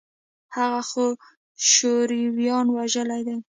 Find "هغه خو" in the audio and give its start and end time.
0.55-1.05